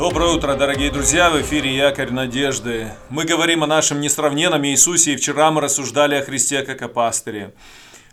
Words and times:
Доброе 0.00 0.30
утро, 0.30 0.54
дорогие 0.54 0.90
друзья! 0.90 1.28
В 1.28 1.38
эфире 1.42 1.76
Якорь 1.76 2.10
Надежды. 2.10 2.90
Мы 3.10 3.26
говорим 3.26 3.64
о 3.64 3.66
нашем 3.66 4.00
несравненном 4.00 4.64
Иисусе, 4.64 5.12
и 5.12 5.16
вчера 5.16 5.50
мы 5.50 5.60
рассуждали 5.60 6.14
о 6.14 6.22
Христе 6.22 6.62
как 6.62 6.80
о 6.80 6.88
пастыре. 6.88 7.52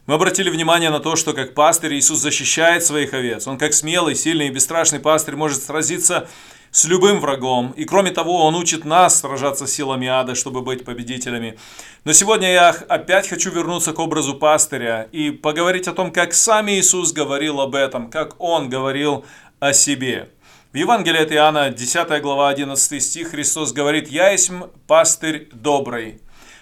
Мы 0.05 0.15
обратили 0.15 0.49
внимание 0.49 0.89
на 0.89 0.99
то, 0.99 1.15
что 1.15 1.31
как 1.31 1.53
пастырь 1.53 1.93
Иисус 1.93 2.19
защищает 2.19 2.83
своих 2.83 3.13
овец. 3.13 3.47
Он 3.47 3.57
как 3.57 3.73
смелый, 3.73 4.15
сильный 4.15 4.47
и 4.47 4.49
бесстрашный 4.49 4.99
пастырь 4.99 5.37
может 5.37 5.63
сразиться 5.63 6.27
с 6.71 6.83
любым 6.83 7.21
врагом. 7.21 7.71
И 7.77 7.85
кроме 7.85 8.11
того, 8.11 8.43
Он 8.45 8.55
учит 8.55 8.83
нас 8.83 9.21
сражаться 9.21 9.65
силами 9.65 10.09
ада, 10.09 10.35
чтобы 10.35 10.63
быть 10.63 10.83
победителями. 10.83 11.57
Но 12.03 12.11
сегодня 12.11 12.51
я 12.51 12.75
опять 12.89 13.29
хочу 13.29 13.49
вернуться 13.49 13.93
к 13.93 13.99
образу 13.99 14.35
пастыря 14.35 15.07
и 15.13 15.31
поговорить 15.31 15.87
о 15.87 15.93
том, 15.93 16.11
как 16.11 16.33
сам 16.33 16.69
Иисус 16.69 17.13
говорил 17.13 17.61
об 17.61 17.75
этом, 17.75 18.09
как 18.09 18.35
Он 18.41 18.67
говорил 18.67 19.23
о 19.61 19.71
себе. 19.71 20.27
Евангелии 20.77 21.23
от 21.23 21.31
Иоанна, 21.31 21.71
10 21.71 22.21
глава, 22.21 22.49
11 22.49 23.01
стих, 23.01 23.31
Христос 23.31 23.73
говорит, 23.73 24.09
«Я 24.09 24.29
есть 24.29 24.51
пастырь 24.85 25.49
добрый». 25.51 26.21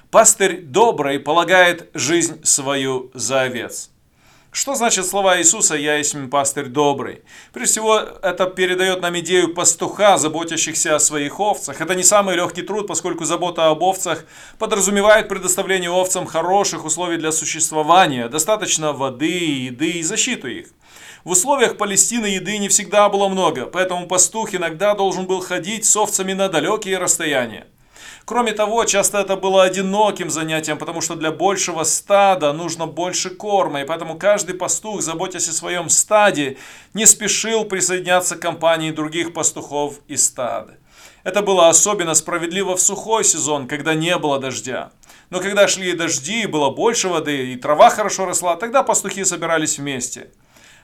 Пастырь 0.09 0.61
добрый 0.61 1.19
полагает 1.19 1.89
жизнь 1.93 2.39
свою 2.45 3.11
за 3.13 3.41
овец. 3.41 3.89
Что 4.55 4.73
значит 4.73 5.05
слова 5.05 5.37
Иисуса 5.37 5.75
«Я 5.75 5.97
есть 5.97 6.15
пастырь 6.31 6.67
добрый»? 6.67 7.23
Прежде 7.51 7.73
всего, 7.73 7.99
это 7.99 8.45
передает 8.45 9.01
нам 9.01 9.19
идею 9.19 9.53
пастуха, 9.53 10.17
заботящихся 10.17 10.95
о 10.95 10.99
своих 10.99 11.41
овцах. 11.41 11.81
Это 11.81 11.93
не 11.93 12.03
самый 12.03 12.37
легкий 12.37 12.61
труд, 12.61 12.87
поскольку 12.87 13.25
забота 13.25 13.67
об 13.67 13.83
овцах 13.83 14.23
подразумевает 14.57 15.27
предоставление 15.27 15.91
овцам 15.91 16.25
хороших 16.25 16.85
условий 16.85 17.17
для 17.17 17.33
существования, 17.33 18.29
достаточно 18.29 18.93
воды, 18.93 19.65
еды 19.65 19.91
и 19.91 20.03
защиту 20.03 20.47
их. 20.47 20.67
В 21.25 21.31
условиях 21.31 21.75
Палестины 21.75 22.27
еды 22.27 22.57
не 22.57 22.69
всегда 22.69 23.09
было 23.09 23.27
много, 23.27 23.65
поэтому 23.65 24.07
пастух 24.07 24.55
иногда 24.55 24.95
должен 24.95 25.25
был 25.25 25.41
ходить 25.41 25.83
с 25.83 25.93
овцами 25.97 26.31
на 26.31 26.47
далекие 26.47 26.97
расстояния. 26.97 27.67
Кроме 28.25 28.53
того, 28.53 28.85
часто 28.85 29.19
это 29.19 29.35
было 29.35 29.63
одиноким 29.63 30.31
занятием, 30.31 30.79
потому 30.79 31.01
что 31.01 31.15
для 31.15 31.31
большего 31.31 31.83
стада 31.83 32.53
нужно 32.53 32.87
больше 32.87 33.29
корма, 33.29 33.81
и 33.81 33.85
поэтому 33.85 34.17
каждый 34.17 34.55
пастух, 34.55 35.03
заботясь 35.03 35.47
о 35.47 35.53
своем 35.53 35.89
стаде, 35.89 36.57
не 36.95 37.05
спешил 37.05 37.65
присоединяться 37.65 38.35
к 38.35 38.39
компании 38.39 38.89
других 38.89 39.31
пастухов 39.31 39.99
и 40.07 40.17
стад. 40.17 40.71
Это 41.23 41.43
было 41.43 41.69
особенно 41.69 42.15
справедливо 42.15 42.75
в 42.75 42.81
сухой 42.81 43.23
сезон, 43.23 43.67
когда 43.67 43.93
не 43.93 44.17
было 44.17 44.39
дождя. 44.39 44.91
Но 45.29 45.39
когда 45.39 45.67
шли 45.67 45.93
дожди, 45.93 46.47
было 46.47 46.71
больше 46.71 47.09
воды, 47.09 47.53
и 47.53 47.55
трава 47.55 47.91
хорошо 47.91 48.25
росла, 48.25 48.55
тогда 48.55 48.81
пастухи 48.81 49.23
собирались 49.23 49.77
вместе– 49.77 50.31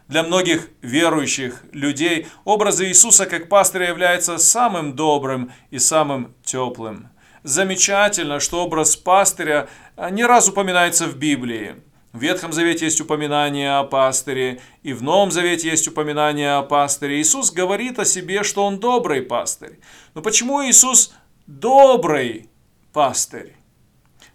для 0.07 0.23
многих 0.23 0.67
верующих 0.81 1.63
людей 1.71 2.27
образ 2.43 2.81
Иисуса 2.81 3.25
как 3.25 3.47
пастыря 3.47 3.87
является 3.87 4.37
самым 4.39 4.93
добрым 4.93 5.53
и 5.69 5.79
самым 5.79 6.33
теплым. 6.43 7.09
Замечательно, 7.43 8.39
что 8.39 8.63
образ 8.63 8.95
пастыря 8.95 9.67
а, 9.95 10.09
не 10.09 10.23
раз 10.23 10.47
упоминается 10.47 11.07
в 11.07 11.17
Библии. 11.17 11.75
В 12.13 12.21
Ветхом 12.21 12.51
Завете 12.51 12.85
есть 12.85 12.99
упоминание 12.99 13.77
о 13.77 13.83
пастыре, 13.83 14.61
и 14.83 14.91
в 14.93 15.01
Новом 15.01 15.31
Завете 15.31 15.69
есть 15.69 15.87
упоминание 15.87 16.55
о 16.55 16.61
пастыре. 16.61 17.21
Иисус 17.21 17.51
говорит 17.51 17.99
о 17.99 18.05
себе, 18.05 18.43
что 18.43 18.65
Он 18.65 18.79
добрый 18.79 19.21
пастырь. 19.21 19.79
Но 20.13 20.21
почему 20.21 20.63
Иисус 20.63 21.13
добрый 21.47 22.49
пастырь? 22.91 23.55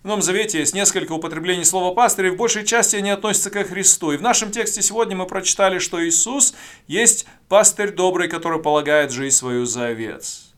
В 0.02 0.06
Новом 0.06 0.22
Завете 0.22 0.58
есть 0.58 0.74
несколько 0.74 1.12
употреблений 1.12 1.64
слова 1.64 1.94
пастырь, 1.94 2.26
и 2.26 2.30
в 2.30 2.36
большей 2.36 2.64
части 2.64 2.96
они 2.96 3.10
относятся 3.10 3.50
к 3.50 3.62
Христу. 3.62 4.12
И 4.12 4.16
в 4.16 4.22
нашем 4.22 4.52
тексте 4.52 4.80
сегодня 4.80 5.14
мы 5.14 5.26
прочитали, 5.26 5.78
что 5.78 6.02
Иисус 6.04 6.54
есть 6.86 7.26
пастырь 7.48 7.90
добрый, 7.90 8.28
который 8.28 8.62
полагает 8.62 9.12
жизнь 9.12 9.36
свою 9.36 9.66
за 9.66 9.86
овец. 9.86 10.54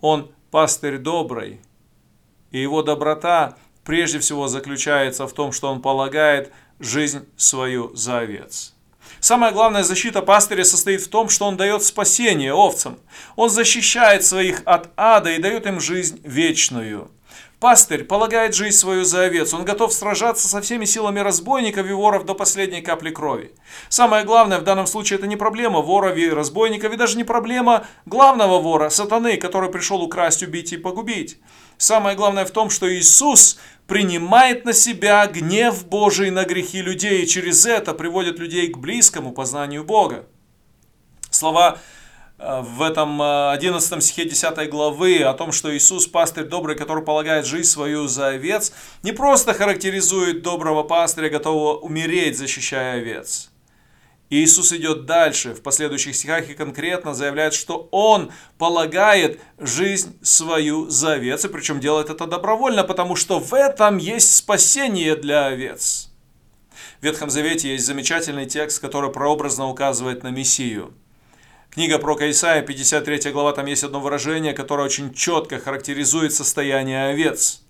Он 0.00 0.32
пастырь 0.52 0.98
добрый, 0.98 1.60
и 2.50 2.60
его 2.60 2.82
доброта 2.82 3.56
прежде 3.84 4.18
всего 4.18 4.48
заключается 4.48 5.26
в 5.26 5.32
том, 5.32 5.50
что 5.50 5.72
он 5.72 5.80
полагает 5.80 6.52
жизнь 6.78 7.26
свою 7.36 7.90
за 7.96 8.18
овец. 8.18 8.74
Самая 9.18 9.50
главная 9.52 9.82
защита 9.82 10.20
пастыря 10.20 10.64
состоит 10.64 11.00
в 11.00 11.08
том, 11.08 11.30
что 11.30 11.46
он 11.46 11.56
дает 11.56 11.82
спасение 11.82 12.52
овцам. 12.52 12.98
Он 13.34 13.48
защищает 13.48 14.24
своих 14.24 14.62
от 14.66 14.90
ада 14.96 15.32
и 15.32 15.40
дает 15.40 15.66
им 15.66 15.80
жизнь 15.80 16.20
вечную. 16.22 17.10
Пастырь 17.60 18.02
полагает 18.04 18.54
жизнь 18.54 18.76
свою 18.76 19.04
за 19.04 19.22
овец. 19.22 19.54
Он 19.54 19.64
готов 19.64 19.92
сражаться 19.92 20.48
со 20.48 20.60
всеми 20.60 20.84
силами 20.84 21.20
разбойников 21.20 21.86
и 21.86 21.92
воров 21.92 22.24
до 22.24 22.34
последней 22.34 22.82
капли 22.82 23.10
крови. 23.10 23.52
Самое 23.88 24.24
главное 24.24 24.58
в 24.58 24.64
данном 24.64 24.86
случае 24.86 25.18
это 25.18 25.28
не 25.28 25.36
проблема 25.36 25.80
воров 25.80 26.16
и 26.16 26.28
разбойников, 26.28 26.92
и 26.92 26.96
даже 26.96 27.16
не 27.16 27.24
проблема 27.24 27.86
главного 28.04 28.58
вора, 28.58 28.90
сатаны, 28.90 29.36
который 29.36 29.70
пришел 29.70 30.02
украсть, 30.02 30.42
убить 30.42 30.72
и 30.72 30.76
погубить. 30.76 31.38
Самое 31.78 32.16
главное 32.16 32.44
в 32.44 32.50
том, 32.50 32.68
что 32.68 32.92
Иисус 32.92 33.58
принимает 33.86 34.64
на 34.64 34.72
себя 34.72 35.26
гнев 35.26 35.86
Божий 35.86 36.30
на 36.30 36.44
грехи 36.44 36.82
людей, 36.82 37.22
и 37.22 37.26
через 37.26 37.66
это 37.66 37.94
приводит 37.94 38.38
людей 38.38 38.68
к 38.68 38.78
близкому 38.78 39.32
познанию 39.32 39.84
Бога. 39.84 40.26
Слова 41.30 41.78
в 42.42 42.82
этом 42.82 43.22
11 43.22 43.92
э, 43.92 44.00
стихе 44.00 44.24
10 44.24 44.68
главы 44.68 45.22
о 45.22 45.32
том, 45.32 45.52
что 45.52 45.74
Иисус 45.74 46.06
пастырь 46.06 46.44
добрый, 46.44 46.76
который 46.76 47.04
полагает 47.04 47.46
жизнь 47.46 47.68
свою 47.68 48.08
за 48.08 48.28
овец, 48.28 48.72
не 49.02 49.12
просто 49.12 49.54
характеризует 49.54 50.42
доброго 50.42 50.82
пастыря, 50.82 51.28
готового 51.28 51.78
умереть, 51.78 52.36
защищая 52.36 52.96
овец. 52.96 53.50
Иисус 54.28 54.72
идет 54.72 55.04
дальше, 55.04 55.54
в 55.54 55.62
последующих 55.62 56.16
стихах 56.16 56.48
и 56.48 56.54
конкретно 56.54 57.14
заявляет, 57.14 57.54
что 57.54 57.88
Он 57.92 58.32
полагает 58.58 59.40
жизнь 59.58 60.18
свою 60.22 60.88
за 60.88 61.12
овец, 61.12 61.44
и 61.44 61.48
причем 61.48 61.80
делает 61.80 62.10
это 62.10 62.26
добровольно, 62.26 62.82
потому 62.82 63.14
что 63.14 63.38
в 63.38 63.54
этом 63.54 63.98
есть 63.98 64.34
спасение 64.34 65.14
для 65.16 65.46
овец. 65.46 66.08
В 67.00 67.04
Ветхом 67.04 67.30
Завете 67.30 67.72
есть 67.72 67.84
замечательный 67.84 68.46
текст, 68.46 68.80
который 68.80 69.12
прообразно 69.12 69.68
указывает 69.68 70.22
на 70.22 70.28
Мессию– 70.28 70.94
Книга 71.72 71.98
про 71.98 72.14
Исаия, 72.30 72.60
53 72.60 73.32
глава, 73.32 73.54
там 73.54 73.64
есть 73.64 73.82
одно 73.82 73.98
выражение, 73.98 74.52
которое 74.52 74.82
очень 74.82 75.14
четко 75.14 75.58
характеризует 75.58 76.34
состояние 76.34 77.06
овец. 77.06 77.62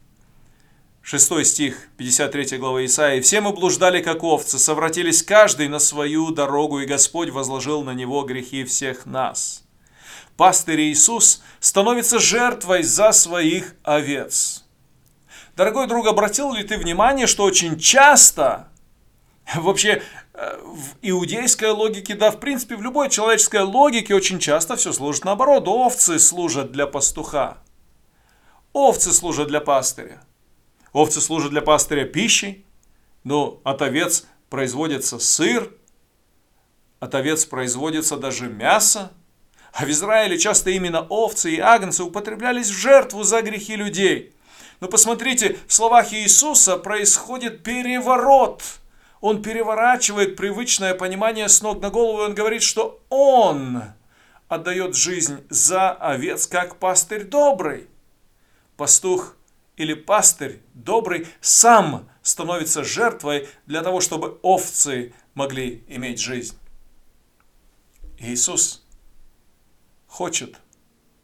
Шестой 1.03 1.45
стих 1.45 1.89
53 1.99 2.59
главы 2.59 2.87
Исаии. 2.87 3.21
«Все 3.21 3.41
мы 3.41 3.53
блуждали, 3.53 4.03
как 4.03 4.25
овцы, 4.25 4.59
совратились 4.59 5.23
каждый 5.23 5.69
на 5.69 5.79
свою 5.79 6.33
дорогу, 6.33 6.81
и 6.81 6.85
Господь 6.85 7.31
возложил 7.31 7.85
на 7.85 7.93
него 7.95 8.25
грехи 8.25 8.65
всех 8.65 9.07
нас». 9.07 9.63
Пастырь 10.37 10.81
Иисус 10.81 11.41
становится 11.61 12.19
жертвой 12.19 12.83
за 12.83 13.13
своих 13.13 13.77
овец. 13.85 14.65
Дорогой 15.55 15.87
друг, 15.87 16.09
обратил 16.09 16.53
ли 16.53 16.65
ты 16.65 16.77
внимание, 16.77 17.29
что 17.29 17.45
очень 17.45 17.79
часто 17.79 18.67
Вообще, 19.55 20.03
э, 20.35 20.61
в 20.63 20.97
иудейской 21.03 21.71
логике, 21.71 22.15
да, 22.15 22.31
в 22.31 22.41
принципе, 22.41 22.77
в 22.77 22.83
любой 22.83 23.11
человеческой 23.11 23.63
логике 23.63 24.15
очень 24.15 24.39
часто 24.39 24.77
все 24.77 24.93
служит 24.93 25.25
наоборот. 25.25 25.67
Овцы 25.69 26.19
служат 26.19 26.73
для 26.73 26.87
пастуха. 26.87 27.59
Овцы 28.73 29.13
служат 29.13 29.49
для 29.49 29.61
пастыря. 29.61 30.23
Овцы 30.93 31.21
служат 31.21 31.51
для 31.51 31.63
пастыря 31.63 32.05
пищей. 32.05 32.65
Но 33.25 33.61
от 33.65 33.83
овец 33.83 34.27
производится 34.51 35.19
сыр, 35.19 35.73
от 36.99 37.15
овец 37.15 37.45
производится 37.45 38.17
даже 38.17 38.49
мясо. 38.49 39.13
А 39.73 39.87
в 39.87 39.91
Израиле 39.91 40.39
часто 40.39 40.71
именно 40.71 41.03
овцы 41.03 41.53
и 41.53 41.59
агнцы 41.59 42.03
употреблялись 42.03 42.69
в 42.69 42.77
жертву 42.77 43.23
за 43.23 43.43
грехи 43.43 43.77
людей. 43.77 44.35
Но 44.81 44.89
посмотрите, 44.89 45.57
в 45.67 45.73
словах 45.73 46.13
Иисуса 46.13 46.77
происходит 46.77 47.63
переворот– 47.63 48.63
он 49.23 49.41
переворачивает 49.41 50.37
привычное 50.37 50.95
понимание 50.95 51.49
с 51.49 51.63
ног 51.63 51.81
на 51.81 51.91
голову, 51.91 52.23
и 52.23 52.25
он 52.27 52.35
говорит, 52.35 52.63
что 52.63 53.01
он 53.09 53.85
отдает 54.49 54.97
жизнь 54.97 55.47
за 55.49 55.93
овец, 55.93 56.49
как 56.49 56.77
пастырь 56.77 57.25
добрый. 57.25 57.89
Пастух 58.77 59.37
или 59.77 59.95
пастырь 59.95 60.61
добрый 60.75 61.29
сам 61.41 62.11
становится 62.23 62.83
жертвой 62.83 63.49
для 63.65 63.83
того, 63.83 64.01
чтобы 64.01 64.41
овцы 64.43 65.15
могли 65.35 65.85
иметь 65.87 66.19
жизнь. 66.19 66.59
Иисус 68.19 68.85
хочет, 70.09 70.57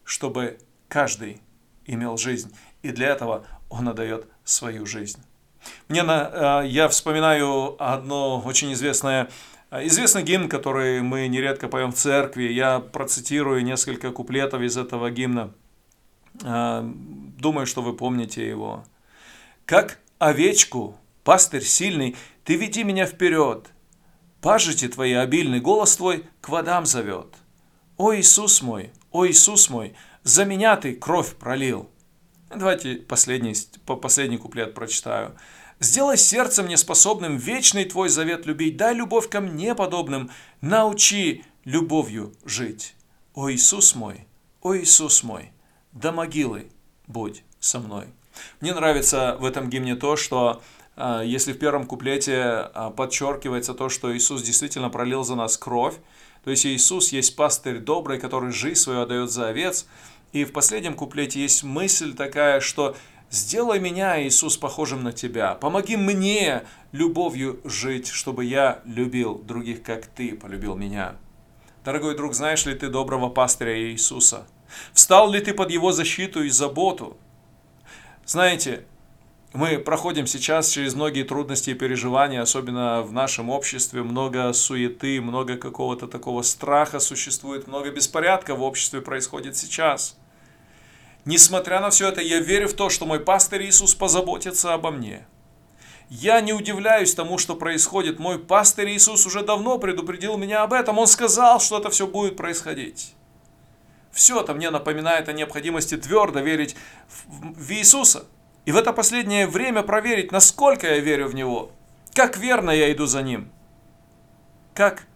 чтобы 0.04 0.60
каждый 0.88 1.42
имел 1.84 2.16
жизнь, 2.16 2.56
и 2.82 2.92
для 2.92 3.08
этого 3.08 3.44
Он 3.68 3.88
отдает 3.88 4.28
свою 4.44 4.86
жизнь. 4.86 5.20
Мне 5.88 6.02
на, 6.02 6.62
э, 6.62 6.66
я 6.68 6.88
вспоминаю 6.88 7.76
одно 7.78 8.40
очень 8.44 8.72
известное 8.72 9.28
э, 9.70 9.86
Известный 9.86 10.22
гимн, 10.22 10.48
который 10.48 11.02
мы 11.02 11.28
нередко 11.28 11.68
поем 11.68 11.92
в 11.92 11.96
церкви. 11.96 12.44
Я 12.44 12.80
процитирую 12.80 13.64
несколько 13.64 14.10
куплетов 14.10 14.62
из 14.62 14.76
этого 14.76 15.10
гимна. 15.10 15.52
Э, 16.42 16.82
думаю, 16.82 17.66
что 17.66 17.82
вы 17.82 17.94
помните 17.94 18.46
его. 18.46 18.84
«Как 19.64 19.98
овечку, 20.18 20.96
пастырь 21.24 21.64
сильный, 21.64 22.16
ты 22.44 22.56
веди 22.56 22.84
меня 22.84 23.06
вперед. 23.06 23.68
Пажити 24.40 24.88
твои 24.88 25.12
обильный 25.12 25.60
голос 25.60 25.96
твой 25.96 26.24
к 26.40 26.48
водам 26.48 26.86
зовет. 26.86 27.34
«О 27.96 28.14
Иисус 28.14 28.62
мой, 28.62 28.92
о 29.10 29.26
Иисус 29.26 29.68
мой, 29.68 29.94
за 30.22 30.44
меня 30.44 30.76
ты 30.76 30.94
кровь 30.94 31.34
пролил». 31.34 31.90
Давайте 32.50 32.96
последний, 32.96 33.54
по 33.84 33.96
последний 33.96 34.38
куплет 34.38 34.74
прочитаю. 34.74 35.36
«Сделай 35.80 36.16
сердце 36.16 36.62
мне 36.62 36.76
способным 36.76 37.36
вечный 37.36 37.84
твой 37.84 38.08
завет 38.08 38.46
любить, 38.46 38.76
дай 38.76 38.94
любовь 38.94 39.28
ко 39.28 39.40
мне 39.40 39.74
подобным, 39.74 40.30
научи 40.60 41.44
любовью 41.64 42.34
жить. 42.44 42.94
О 43.34 43.50
Иисус 43.50 43.94
мой, 43.94 44.26
о 44.60 44.76
Иисус 44.76 45.22
мой, 45.22 45.52
до 45.92 46.10
могилы 46.10 46.70
будь 47.06 47.44
со 47.60 47.78
мной». 47.78 48.06
Мне 48.60 48.74
нравится 48.74 49.36
в 49.38 49.44
этом 49.44 49.68
гимне 49.68 49.94
то, 49.94 50.16
что 50.16 50.62
а, 50.96 51.22
если 51.22 51.52
в 51.52 51.58
первом 51.58 51.86
куплете 51.86 52.42
а, 52.42 52.90
подчеркивается 52.90 53.74
то, 53.74 53.88
что 53.88 54.16
Иисус 54.16 54.42
действительно 54.42 54.90
пролил 54.90 55.22
за 55.22 55.36
нас 55.36 55.56
кровь, 55.56 55.94
то 56.44 56.50
есть 56.50 56.66
Иисус 56.66 57.12
есть 57.12 57.36
пастырь 57.36 57.78
добрый, 57.78 58.18
который 58.18 58.52
жизнь 58.52 58.80
свою 58.80 59.02
отдает 59.02 59.30
за 59.30 59.48
овец, 59.48 59.86
и 60.32 60.44
в 60.44 60.52
последнем 60.52 60.94
куплете 60.94 61.40
есть 61.40 61.62
мысль 61.62 62.14
такая, 62.14 62.60
что 62.60 62.96
«Сделай 63.30 63.78
меня, 63.78 64.22
Иисус, 64.22 64.56
похожим 64.56 65.02
на 65.02 65.12
Тебя. 65.12 65.54
Помоги 65.54 65.96
мне 65.96 66.62
любовью 66.92 67.60
жить, 67.64 68.08
чтобы 68.08 68.44
я 68.44 68.80
любил 68.84 69.38
других, 69.38 69.82
как 69.82 70.06
Ты 70.06 70.34
полюбил 70.34 70.76
меня». 70.76 71.16
Дорогой 71.84 72.16
друг, 72.16 72.34
знаешь 72.34 72.66
ли 72.66 72.74
ты 72.74 72.88
доброго 72.88 73.30
пастыря 73.30 73.78
Иисуса? 73.90 74.46
Встал 74.92 75.30
ли 75.30 75.40
ты 75.40 75.54
под 75.54 75.70
Его 75.70 75.92
защиту 75.92 76.42
и 76.42 76.50
заботу? 76.50 77.16
Знаете, 78.26 78.84
мы 79.58 79.80
проходим 79.80 80.28
сейчас 80.28 80.68
через 80.68 80.94
многие 80.94 81.24
трудности 81.24 81.70
и 81.70 81.74
переживания, 81.74 82.40
особенно 82.40 83.02
в 83.02 83.12
нашем 83.12 83.50
обществе, 83.50 84.04
много 84.04 84.52
суеты, 84.52 85.20
много 85.20 85.56
какого-то 85.56 86.06
такого 86.06 86.42
страха 86.42 87.00
существует, 87.00 87.66
много 87.66 87.90
беспорядка 87.90 88.54
в 88.54 88.62
обществе 88.62 89.00
происходит 89.00 89.56
сейчас. 89.56 90.16
Несмотря 91.24 91.80
на 91.80 91.90
все 91.90 92.06
это, 92.06 92.20
я 92.20 92.38
верю 92.38 92.68
в 92.68 92.74
то, 92.74 92.88
что 92.88 93.04
мой 93.04 93.18
пастор 93.18 93.60
Иисус 93.62 93.96
позаботится 93.96 94.74
обо 94.74 94.92
мне. 94.92 95.26
Я 96.08 96.40
не 96.40 96.52
удивляюсь 96.52 97.12
тому, 97.16 97.36
что 97.36 97.56
происходит. 97.56 98.20
Мой 98.20 98.38
пастор 98.38 98.86
Иисус 98.86 99.26
уже 99.26 99.42
давно 99.42 99.78
предупредил 99.78 100.36
меня 100.36 100.62
об 100.62 100.72
этом. 100.72 100.98
Он 100.98 101.08
сказал, 101.08 101.58
что 101.58 101.80
это 101.80 101.90
все 101.90 102.06
будет 102.06 102.36
происходить. 102.36 103.12
Все 104.12 104.40
это 104.40 104.54
мне 104.54 104.70
напоминает 104.70 105.28
о 105.28 105.32
необходимости 105.32 105.96
твердо 105.96 106.38
верить 106.38 106.76
в 107.26 107.72
Иисуса– 107.72 108.24
и 108.68 108.70
в 108.70 108.76
это 108.76 108.92
последнее 108.92 109.46
время 109.46 109.82
проверить, 109.82 110.30
насколько 110.30 110.86
я 110.86 110.98
верю 110.98 111.28
в 111.28 111.34
Него, 111.34 111.72
как 112.12 112.36
верно 112.36 112.70
я 112.70 112.92
иду 112.92 113.06
за 113.06 113.22
Ним, 113.22 113.50
как 114.74 115.06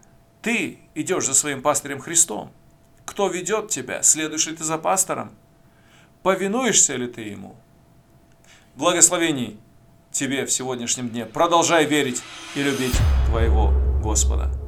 ты 0.40 0.78
идешь 0.94 1.26
за 1.26 1.34
своим 1.34 1.60
пастырем 1.60 2.00
Христом, 2.00 2.50
кто 3.04 3.28
ведет 3.28 3.69
тебя, 3.69 4.02
следуешь 4.02 4.46
ли 4.46 4.56
ты 4.56 4.64
за 4.64 4.78
пастором, 4.78 5.32
повинуешься 6.22 6.96
ли 6.96 7.06
ты 7.06 7.20
Ему. 7.20 7.54
Благословений 8.75 9.60
тебе 10.12 10.46
в 10.46 10.50
сегодняшнем 10.50 11.10
дне. 11.10 11.26
Продолжай 11.26 11.84
верить 11.84 12.22
и 12.55 12.62
любить 12.62 12.96
твоего 13.26 13.70
Господа. 14.02 14.61